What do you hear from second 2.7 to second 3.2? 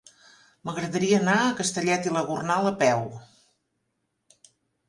a peu.